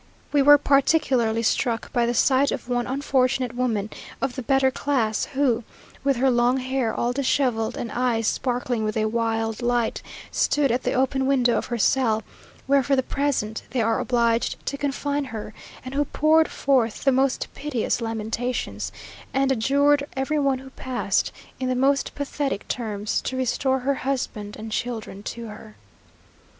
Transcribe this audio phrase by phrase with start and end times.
[0.33, 5.25] We were particularly struck by the sight of one unfortunate woman of the better class,
[5.25, 5.63] who,
[6.03, 10.01] with her long hair all dishevelled, and eyes sparkling with a wild light,
[10.31, 12.23] stood at the open window of her cell,
[12.65, 15.53] where for the present they are obliged to confine her,
[15.85, 18.91] and who poured forth the most piteous lamentations,
[19.35, 24.55] and adjured every one who passed, in the most pathetic terms, to restore her husband
[24.57, 25.75] and children to her.